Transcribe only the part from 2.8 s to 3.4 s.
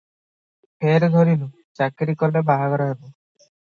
ହେବ।